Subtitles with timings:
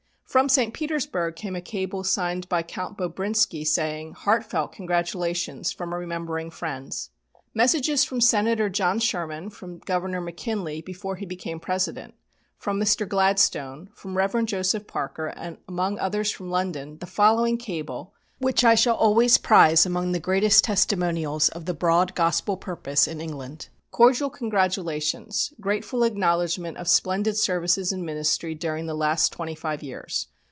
[0.31, 0.73] From St.
[0.73, 7.09] Petersburg came a cable, signed by Count Bobrinsky, saying: "Heartfelt congratulations from remembering friends."
[7.53, 12.13] Messages from Senator John Sherman, from Governor McKinley (before he became President),
[12.57, 13.05] from Mr.
[13.05, 14.45] Gladstone, from Rev.
[14.45, 19.85] Joseph Parker, and among others from London, the following cable, which I shall always prize
[19.85, 26.77] among the greatest testimonials of the broad Gospel purpose in England "Cordial congratulations; grateful acknowledgment
[26.77, 30.27] of splendid services in ministry during last twenty five years.